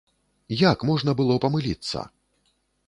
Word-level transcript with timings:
Як 0.71 0.85
можна 0.91 1.11
было 1.21 1.39
памыліцца? 1.45 2.09